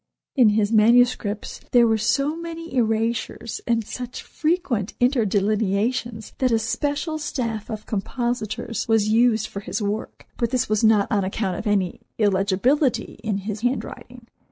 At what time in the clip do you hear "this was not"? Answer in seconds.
10.49-11.05